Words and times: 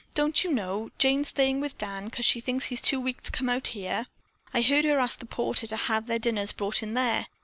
Don't 0.15 0.43
you 0.43 0.51
know, 0.51 0.89
Jane's 0.97 1.27
staying 1.27 1.59
with 1.59 1.77
Dan 1.77 2.09
'cause 2.09 2.25
she 2.25 2.39
thinks 2.39 2.65
he's 2.65 2.81
too 2.81 2.99
weak 2.99 3.21
to 3.21 3.29
come 3.31 3.49
out 3.49 3.67
here? 3.67 4.07
I 4.51 4.63
heard 4.63 4.83
her 4.83 4.99
ask 4.99 5.19
the 5.19 5.27
porter 5.27 5.67
to 5.67 5.75
have 5.77 6.07
their 6.07 6.17
dinners 6.17 6.53
brought 6.53 6.81
in 6.81 6.95
there. 6.95 7.27